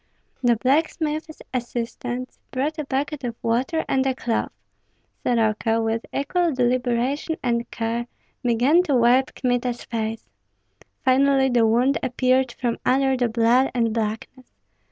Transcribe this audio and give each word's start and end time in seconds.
The 0.41 0.55
blacksmith's 0.55 1.43
assistants 1.53 2.39
brought 2.49 2.79
a 2.79 2.85
bucket 2.85 3.23
of 3.23 3.35
water 3.43 3.85
and 3.87 4.03
a 4.07 4.15
cloth. 4.15 4.51
Soroka, 5.21 5.79
with 5.79 6.07
equal 6.11 6.51
deliberation 6.55 7.35
and 7.43 7.69
care, 7.69 8.07
began 8.41 8.81
to 8.85 8.95
wipe 8.95 9.35
Kmita's 9.35 9.83
face. 9.83 10.25
Finally 11.05 11.49
the 11.49 11.67
wound 11.67 11.99
appeared 12.01 12.51
from 12.53 12.79
under 12.83 13.15
the 13.15 13.29
blood 13.29 13.69
and 13.75 13.93
blackness. 13.93 14.51